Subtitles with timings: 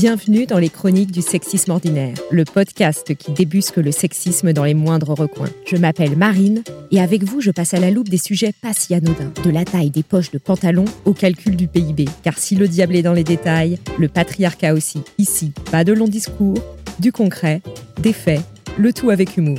[0.00, 4.74] Bienvenue dans les chroniques du sexisme ordinaire, le podcast qui débusque le sexisme dans les
[4.74, 5.50] moindres recoins.
[5.66, 6.62] Je m'appelle Marine
[6.92, 9.64] et avec vous, je passe à la loupe des sujets pas si anodins, de la
[9.64, 12.04] taille des poches de pantalon au calcul du PIB.
[12.22, 15.00] Car si le diable est dans les détails, le patriarcat aussi.
[15.18, 16.62] Ici, pas de longs discours,
[17.00, 17.60] du concret,
[18.00, 18.42] des faits,
[18.78, 19.58] le tout avec humour.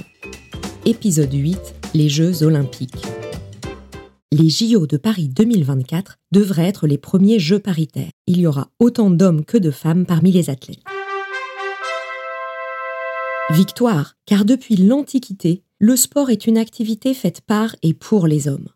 [0.86, 1.60] Épisode 8,
[1.96, 3.04] les Jeux olympiques
[4.32, 8.12] les JO de Paris 2024 devraient être les premiers Jeux paritaires.
[8.28, 10.84] Il y aura autant d'hommes que de femmes parmi les athlètes.
[13.50, 18.68] Victoire, car depuis l'Antiquité, le sport est une activité faite par et pour les hommes.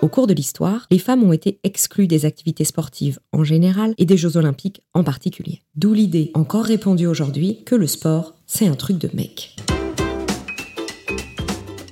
[0.00, 4.04] Au cours de l'histoire, les femmes ont été exclues des activités sportives en général et
[4.04, 5.62] des Jeux olympiques en particulier.
[5.74, 9.56] D'où l'idée encore répandue aujourd'hui que le sport, c'est un truc de mec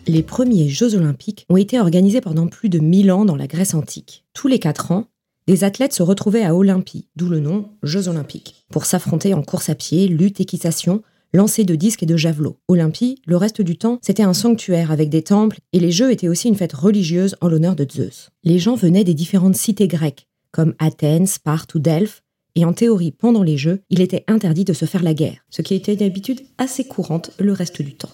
[0.07, 3.75] les premiers Jeux olympiques ont été organisés pendant plus de 1000 ans dans la Grèce
[3.75, 4.25] antique.
[4.33, 5.07] Tous les quatre ans,
[5.47, 9.69] des athlètes se retrouvaient à Olympie, d'où le nom Jeux olympiques, pour s'affronter en course
[9.69, 11.03] à pied, lutte, équitation,
[11.35, 12.59] lancer de disques et de javelots.
[12.69, 16.29] Olympie, le reste du temps, c'était un sanctuaire avec des temples et les Jeux étaient
[16.29, 18.31] aussi une fête religieuse en l'honneur de Zeus.
[18.45, 22.23] Les gens venaient des différentes cités grecques, comme Athènes, Sparte ou Delphes,
[22.55, 25.63] et en théorie, pendant les Jeux, il était interdit de se faire la guerre, ce
[25.63, 28.11] qui était une habitude assez courante le reste du temps.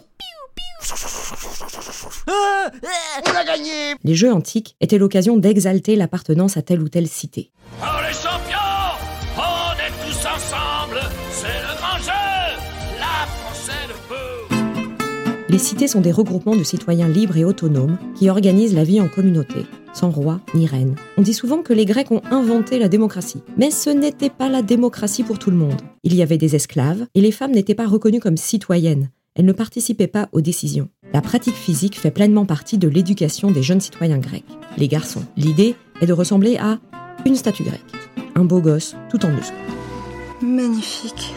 [2.29, 7.51] On a gagné Les jeux antiques étaient l'occasion d'exalter l'appartenance à telle ou telle cité.
[7.81, 8.59] Oh les champions
[9.37, 12.57] On est tous ensemble C'est le grand jeu
[12.99, 14.55] La Française peut
[15.49, 19.09] Les cités sont des regroupements de citoyens libres et autonomes qui organisent la vie en
[19.09, 20.97] communauté, sans roi ni reine.
[21.17, 24.63] On dit souvent que les Grecs ont inventé la démocratie, mais ce n'était pas la
[24.63, 25.81] démocratie pour tout le monde.
[26.03, 29.53] Il y avait des esclaves et les femmes n'étaient pas reconnues comme citoyennes, elles ne
[29.53, 30.89] participaient pas aux décisions.
[31.15, 34.45] La pratique physique fait pleinement partie de l'éducation des jeunes citoyens grecs.
[34.77, 35.25] Les garçons.
[35.37, 36.79] L'idée est de ressembler à
[37.25, 37.81] une statue grecque.
[38.35, 39.55] Un beau gosse, tout en muscles.
[40.43, 41.33] Magnifique.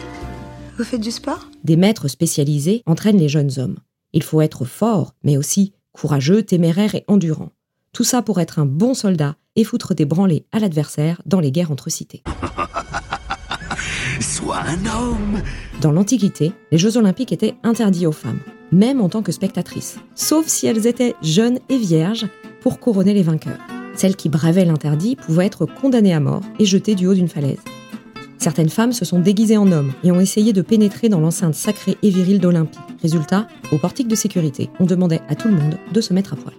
[0.76, 1.48] Vous faites du sport?
[1.64, 3.78] Des maîtres spécialisés entraînent les jeunes hommes.
[4.12, 7.50] Il faut être fort, mais aussi courageux, téméraire et endurant.
[7.92, 11.50] Tout ça pour être un bon soldat et foutre des branlées à l'adversaire dans les
[11.50, 12.22] guerres entre cités.
[14.20, 15.42] Sois un homme
[15.80, 18.40] Dans l'Antiquité, les Jeux olympiques étaient interdits aux femmes,
[18.72, 22.26] même en tant que spectatrices, sauf si elles étaient jeunes et vierges
[22.60, 23.60] pour couronner les vainqueurs.
[23.94, 27.60] Celles qui bravaient l'interdit pouvaient être condamnées à mort et jetées du haut d'une falaise.
[28.38, 31.96] Certaines femmes se sont déguisées en hommes et ont essayé de pénétrer dans l'enceinte sacrée
[32.02, 32.78] et virile d'Olympie.
[33.00, 36.36] Résultat, au portique de sécurité, on demandait à tout le monde de se mettre à
[36.36, 36.54] poil.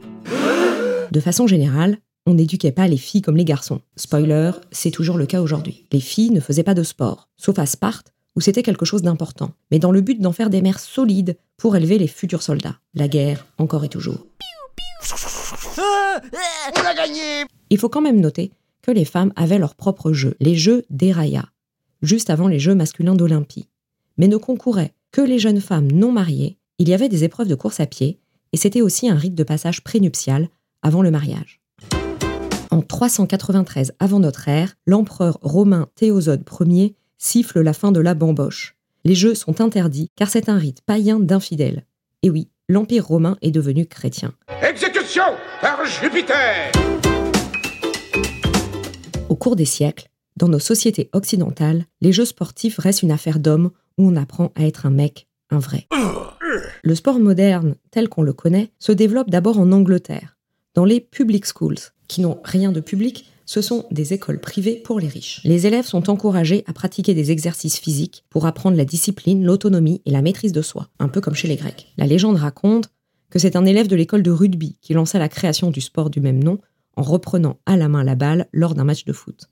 [1.12, 3.82] De façon générale, on n'éduquait pas les filles comme les garçons.
[3.98, 5.86] Spoiler, c'est toujours le cas aujourd'hui.
[5.92, 9.52] Les filles ne faisaient pas de sport, sauf à Sparte, où c'était quelque chose d'important,
[9.72, 12.78] mais dans le but d'en faire des mères solides pour élever les futurs soldats.
[12.94, 14.26] La guerre, encore et toujours.
[16.76, 18.52] On a gagné Il faut quand même noter
[18.82, 21.46] que les femmes avaient leurs propres jeux, les jeux d'Eraya,
[22.02, 23.70] juste avant les Jeux masculins d'Olympie.
[24.18, 27.56] Mais ne concouraient que les jeunes femmes non mariées, il y avait des épreuves de
[27.56, 28.20] course à pied,
[28.52, 30.50] et c'était aussi un rite de passage prénuptial
[30.82, 31.62] avant le mariage.
[32.72, 38.76] En 393 avant notre ère, l'empereur romain Théosode Ier siffle la fin de la bamboche.
[39.06, 41.86] Les jeux sont interdits car c'est un rite païen d'infidèles.
[42.22, 44.34] Et oui, l'Empire romain est devenu chrétien.
[44.62, 45.24] Exécution
[45.62, 46.72] par Jupiter
[49.30, 53.72] Au cours des siècles, dans nos sociétés occidentales, les jeux sportifs restent une affaire d'hommes
[53.98, 55.88] où on apprend à être un mec, un vrai.
[56.84, 60.38] Le sport moderne, tel qu'on le connaît, se développe d'abord en Angleterre,
[60.74, 65.00] dans les public schools, qui n'ont rien de public, ce sont des écoles privées pour
[65.00, 65.42] les riches.
[65.44, 70.12] Les élèves sont encouragés à pratiquer des exercices physiques pour apprendre la discipline, l'autonomie et
[70.12, 71.92] la maîtrise de soi, un peu comme chez les Grecs.
[71.98, 72.90] La légende raconte
[73.30, 76.22] que c'est un élève de l'école de rugby qui lança la création du sport du
[76.22, 76.60] même nom
[76.96, 79.50] en reprenant à la main la balle lors d'un match de foot.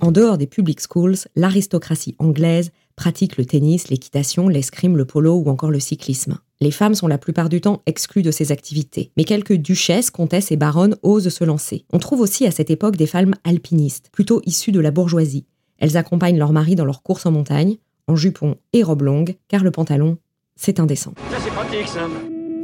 [0.00, 5.48] En dehors des public schools, l'aristocratie anglaise pratique le tennis, l'équitation, l'escrime, le polo ou
[5.48, 6.38] encore le cyclisme.
[6.62, 10.52] Les femmes sont la plupart du temps exclues de ces activités, mais quelques duchesses, comtesses
[10.52, 11.86] et baronnes osent se lancer.
[11.90, 15.46] On trouve aussi à cette époque des femmes alpinistes, plutôt issues de la bourgeoisie.
[15.78, 17.78] Elles accompagnent leur mari dans leurs courses en montagne,
[18.08, 20.18] en jupon et robe longue, car le pantalon,
[20.54, 21.14] c'est indécent.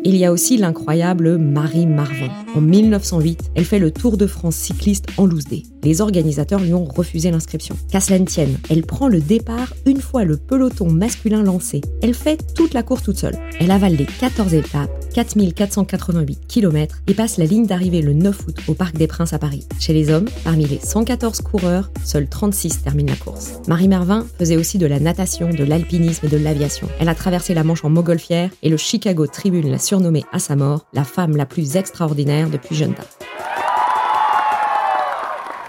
[0.08, 2.31] Il y a aussi l'incroyable Marie Marvin.
[2.55, 5.64] En 1908, elle fait le Tour de France cycliste en loose day.
[5.82, 7.76] Les organisateurs lui ont refusé l'inscription.
[7.91, 11.81] Qu'à cela ne tienne, elle prend le départ une fois le peloton masculin lancé.
[12.03, 13.37] Elle fait toute la course toute seule.
[13.58, 18.56] Elle avale les 14 étapes, 4488 km et passe la ligne d'arrivée le 9 août
[18.69, 19.67] au Parc des Princes à Paris.
[19.81, 23.55] Chez les hommes, parmi les 114 coureurs, seuls 36 terminent la course.
[23.67, 26.88] Marie Mervin faisait aussi de la natation, de l'alpinisme et de l'aviation.
[27.00, 30.56] Elle a traversé la Manche en montgolfière et le Chicago Tribune l'a surnommée à sa
[30.56, 33.19] mort la femme la plus extraordinaire depuis jeune date.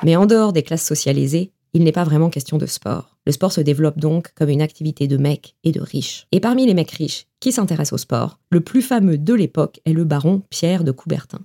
[0.03, 3.15] Mais en dehors des classes socialisées, il n'est pas vraiment question de sport.
[3.25, 6.27] Le sport se développe donc comme une activité de mecs et de riches.
[6.33, 9.93] Et parmi les mecs riches qui s'intéressent au sport, le plus fameux de l'époque est
[9.93, 11.39] le baron Pierre de Coubertin.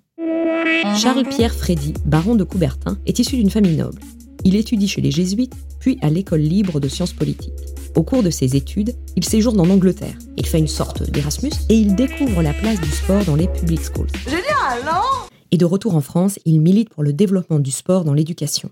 [0.97, 4.01] Charles-Pierre Frédy, baron de Coubertin, est issu d'une famille noble.
[4.45, 7.72] Il étudie chez les jésuites, puis à l'école libre de sciences politiques.
[7.95, 10.17] Au cours de ses études, il séjourne en Angleterre.
[10.39, 13.81] Il fait une sorte d'Erasmus et il découvre la place du sport dans les public
[13.81, 14.09] schools.
[14.25, 18.15] Génial, non Et de retour en France, il milite pour le développement du sport dans
[18.15, 18.71] l'éducation.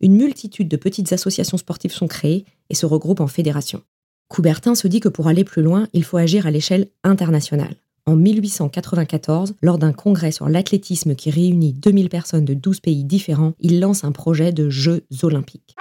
[0.00, 3.82] Une multitude de petites associations sportives sont créées et se regroupent en fédérations.
[4.28, 7.74] Coubertin se dit que pour aller plus loin, il faut agir à l'échelle internationale.
[8.04, 13.54] En 1894, lors d'un congrès sur l'athlétisme qui réunit 2000 personnes de 12 pays différents,
[13.60, 15.74] il lance un projet de Jeux olympiques.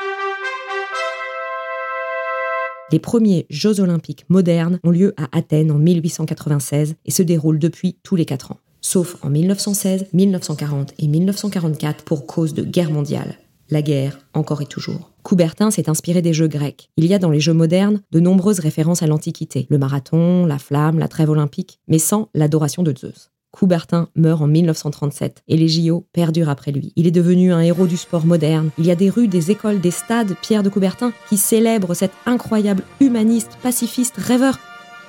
[2.89, 7.97] Les premiers Jeux olympiques modernes ont lieu à Athènes en 1896 et se déroulent depuis
[8.01, 13.39] tous les quatre ans, sauf en 1916, 1940 et 1944 pour cause de guerre mondiale.
[13.69, 15.11] La guerre, encore et toujours.
[15.23, 16.89] Coubertin s'est inspiré des jeux grecs.
[16.95, 20.57] Il y a dans les jeux modernes de nombreuses références à l'Antiquité, le marathon, la
[20.57, 23.31] flamme, la trêve olympique, mais sans l'adoration de Zeus.
[23.57, 26.93] Coubertin meurt en 1937 et les JO perdurent après lui.
[26.95, 28.69] Il est devenu un héros du sport moderne.
[28.77, 32.11] Il y a des rues, des écoles, des stades Pierre de Coubertin qui célèbrent cet
[32.25, 34.59] incroyable humaniste, pacifiste, rêveur.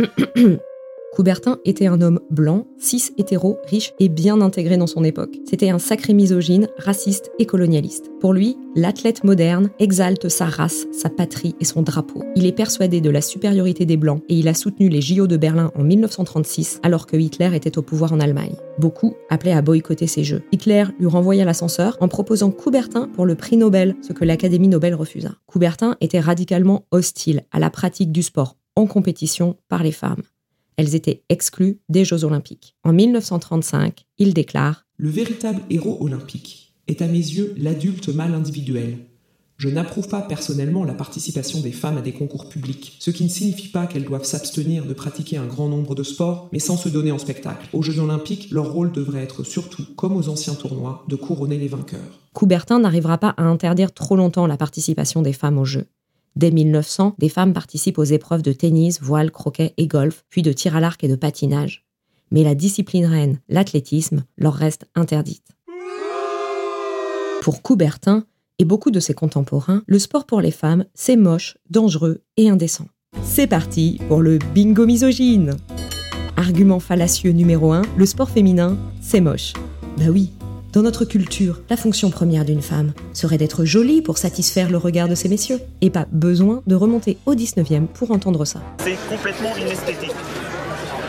[1.18, 5.40] Coubertin était un homme blanc, cis hétéro, riche et bien intégré dans son époque.
[5.50, 8.12] C'était un sacré misogyne, raciste et colonialiste.
[8.20, 12.22] Pour lui, l'athlète moderne exalte sa race, sa patrie et son drapeau.
[12.36, 15.36] Il est persuadé de la supériorité des Blancs et il a soutenu les JO de
[15.36, 18.54] Berlin en 1936 alors que Hitler était au pouvoir en Allemagne.
[18.78, 20.44] Beaucoup appelaient à boycotter ces Jeux.
[20.52, 24.94] Hitler lui renvoya l'ascenseur en proposant Coubertin pour le prix Nobel, ce que l'Académie Nobel
[24.94, 25.32] refusa.
[25.48, 30.22] Coubertin était radicalement hostile à la pratique du sport en compétition par les femmes
[30.78, 32.76] elles étaient exclues des Jeux olympiques.
[32.84, 38.98] En 1935, il déclare Le véritable héros olympique est à mes yeux l'adulte mâle individuel.
[39.56, 43.28] Je n'approuve pas personnellement la participation des femmes à des concours publics, ce qui ne
[43.28, 46.88] signifie pas qu'elles doivent s'abstenir de pratiquer un grand nombre de sports, mais sans se
[46.88, 47.68] donner en spectacle.
[47.72, 51.66] Aux Jeux olympiques, leur rôle devrait être surtout, comme aux anciens tournois, de couronner les
[51.66, 52.20] vainqueurs.
[52.34, 55.88] Coubertin n'arrivera pas à interdire trop longtemps la participation des femmes aux Jeux.
[56.38, 60.52] Dès 1900, des femmes participent aux épreuves de tennis, voile, croquet et golf, puis de
[60.52, 61.84] tir à l'arc et de patinage.
[62.30, 65.48] Mais la discipline reine, l'athlétisme, leur reste interdite.
[67.42, 68.24] Pour Coubertin
[68.60, 72.86] et beaucoup de ses contemporains, le sport pour les femmes, c'est moche, dangereux et indécent.
[73.24, 75.56] C'est parti pour le bingo misogyne
[76.36, 79.54] Argument fallacieux numéro 1, le sport féminin, c'est moche.
[79.96, 80.30] Bah oui,
[80.72, 85.08] dans notre culture, la fonction première d'une femme serait d'être jolie pour satisfaire le regard
[85.08, 85.60] de ces messieurs.
[85.80, 88.60] Et pas besoin de remonter au 19e pour entendre ça.
[88.78, 90.12] C'est complètement inesthétique.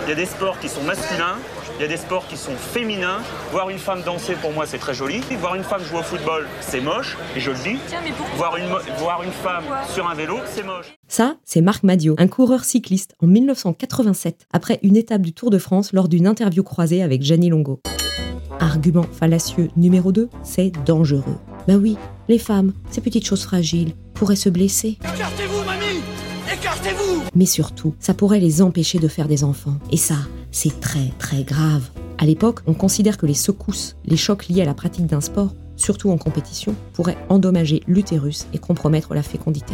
[0.05, 1.35] Il y a des sports qui sont masculins,
[1.77, 3.19] il y a des sports qui sont féminins.
[3.51, 5.21] Voir une femme danser, pour moi, c'est très joli.
[5.39, 7.79] Voir une femme jouer au football, c'est moche, et je le dis.
[8.37, 10.97] Voir une, voir une femme sur un vélo, c'est moche.
[11.09, 15.57] Ça, c'est Marc Madio, un coureur cycliste en 1987, après une étape du Tour de
[15.57, 17.81] France lors d'une interview croisée avec Jenny Longo.
[18.59, 21.37] Argument fallacieux numéro 2, c'est dangereux.
[21.67, 21.97] Bah oui,
[22.27, 24.97] les femmes, ces petites choses fragiles, pourraient se blesser.
[25.15, 26.01] Écartez-vous, mamie
[26.53, 29.77] Écartez-vous Mais surtout, ça pourrait les empêcher de faire des enfants.
[29.91, 30.15] Et ça,
[30.51, 31.89] c'est très très grave.
[32.17, 35.53] À l'époque, on considère que les secousses, les chocs liés à la pratique d'un sport,
[35.77, 39.73] surtout en compétition, pourraient endommager l'utérus et compromettre la fécondité.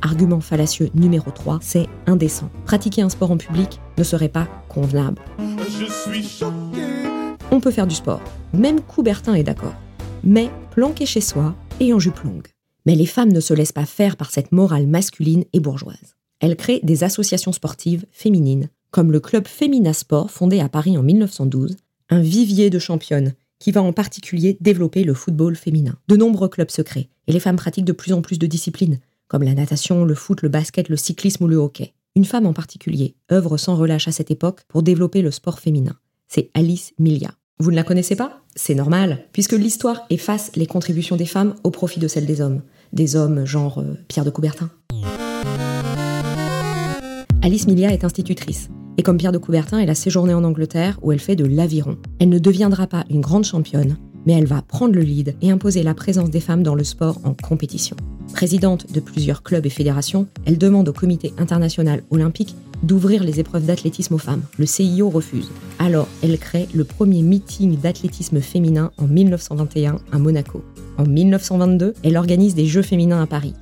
[0.00, 2.48] Argument fallacieux numéro 3, c'est indécent.
[2.64, 5.20] Pratiquer un sport en public ne serait pas convenable.
[5.68, 7.05] Je suis choqué
[7.50, 8.20] on peut faire du sport.
[8.52, 9.74] Même Coubertin est d'accord.
[10.24, 12.48] Mais planqué chez soi et en jupe longue.
[12.84, 16.16] Mais les femmes ne se laissent pas faire par cette morale masculine et bourgeoise.
[16.40, 21.02] Elles créent des associations sportives féminines, comme le club Femina Sport fondé à Paris en
[21.02, 21.76] 1912,
[22.10, 25.96] un vivier de championnes qui va en particulier développer le football féminin.
[26.08, 29.00] De nombreux clubs se créent et les femmes pratiquent de plus en plus de disciplines,
[29.28, 31.94] comme la natation, le foot, le basket, le cyclisme ou le hockey.
[32.14, 35.96] Une femme en particulier œuvre sans relâche à cette époque pour développer le sport féminin
[36.28, 37.30] c'est Alice Milia.
[37.58, 38.42] Vous ne la connaissez pas?
[38.54, 42.62] C'est normal, puisque l'histoire efface les contributions des femmes au profit de celles des hommes.
[42.92, 44.70] Des hommes genre euh, Pierre de Coubertin.
[47.42, 48.68] Alice Milia est institutrice.
[48.98, 51.96] Et comme Pierre de Coubertin, elle a séjourné en Angleterre où elle fait de l'aviron.
[52.18, 55.82] Elle ne deviendra pas une grande championne, mais elle va prendre le lead et imposer
[55.82, 57.96] la présence des femmes dans le sport en compétition.
[58.32, 63.64] Présidente de plusieurs clubs et fédérations, elle demande au Comité international olympique d'ouvrir les épreuves
[63.64, 64.42] d'athlétisme aux femmes.
[64.58, 65.50] Le CIO refuse.
[65.78, 70.62] Alors, elle crée le premier meeting d'athlétisme féminin en 1921 à Monaco.
[70.98, 73.54] En 1922, elle organise des Jeux féminins à Paris.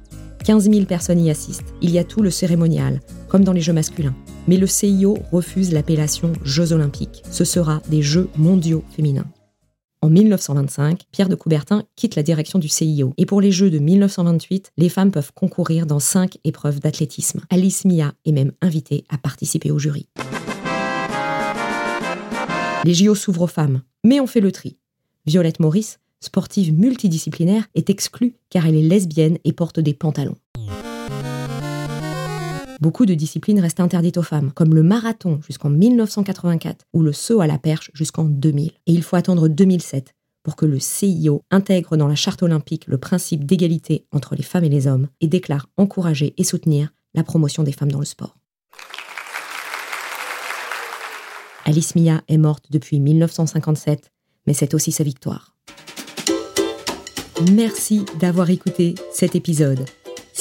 [0.45, 1.75] 15 000 personnes y assistent.
[1.81, 4.15] Il y a tout le cérémonial, comme dans les Jeux masculins.
[4.47, 7.23] Mais le CIO refuse l'appellation Jeux olympiques.
[7.31, 9.27] Ce sera des Jeux mondiaux féminins.
[10.05, 13.15] En 1925, Pierre de Coubertin quitte la direction du CIO.
[13.17, 17.41] Et pour les Jeux de 1928, les femmes peuvent concourir dans cinq épreuves d'athlétisme.
[17.49, 20.07] Alice Mia est même invitée à participer au jury.
[22.85, 24.77] Les JO s'ouvrent aux femmes, mais on fait le tri.
[25.25, 30.37] Violette Maurice, sportive multidisciplinaire, est exclue car elle est lesbienne et porte des pantalons.
[32.85, 37.41] Beaucoup de disciplines restent interdites aux femmes, comme le marathon jusqu'en 1984 ou le saut
[37.41, 38.73] à la perche jusqu'en 2000.
[38.73, 42.99] Et il faut attendre 2007 pour que le CIO intègre dans la charte olympique le
[42.99, 47.63] principe d'égalité entre les femmes et les hommes et déclare encourager et soutenir la promotion
[47.63, 48.37] des femmes dans le sport.
[51.65, 54.11] Alice Mia est morte depuis 1957,
[54.47, 55.57] mais c'est aussi sa victoire.
[57.51, 59.87] Merci d'avoir écouté cet épisode.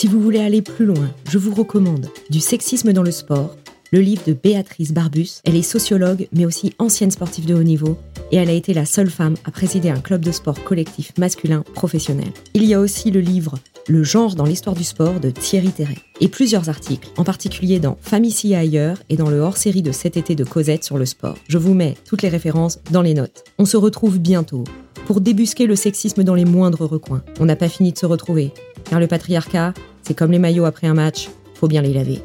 [0.03, 3.55] Si vous voulez aller plus loin, je vous recommande Du sexisme dans le sport,
[3.93, 5.39] le livre de Béatrice Barbus.
[5.45, 7.97] Elle est sociologue, mais aussi ancienne sportive de haut niveau,
[8.29, 11.63] et elle a été la seule femme à présider un club de sport collectif masculin
[11.73, 12.33] professionnel.
[12.53, 13.59] Il y a aussi le livre
[13.89, 17.97] Le genre dans l'histoire du sport de Thierry Terret, et plusieurs articles, en particulier dans
[17.99, 21.37] Femme et ailleurs et dans le hors-série de cet été de Cosette sur le sport.
[21.49, 23.43] Je vous mets toutes les références dans les notes.
[23.59, 24.63] On se retrouve bientôt
[25.05, 27.23] pour débusquer le sexisme dans les moindres recoins.
[27.41, 28.53] On n'a pas fini de se retrouver,
[28.85, 32.21] car le patriarcat, c'est comme les maillots après un match, faut bien les laver.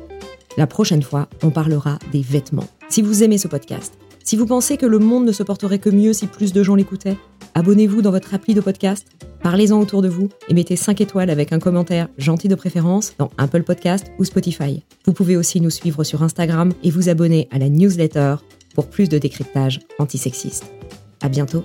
[0.57, 2.69] La prochaine fois, on parlera des vêtements.
[2.88, 5.91] Si vous aimez ce podcast, si vous pensez que le monde ne se porterait que
[5.91, 7.17] mieux si plus de gens l'écoutaient,
[7.57, 9.09] abonnez-vous dans votre appli de podcast,
[9.42, 13.30] parlez-en autour de vous et mettez 5 étoiles avec un commentaire gentil de préférence dans
[13.38, 14.83] Apple Podcast ou Spotify.
[15.04, 18.37] Vous pouvez aussi nous suivre sur Instagram et vous abonner à la newsletter
[18.75, 20.66] pour plus de décryptage antisexiste.
[21.21, 21.64] À bientôt!